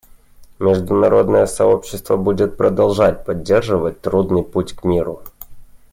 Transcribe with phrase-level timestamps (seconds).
[0.57, 5.21] Международное сообщество будет продолжать поддерживать трудный путь к миру.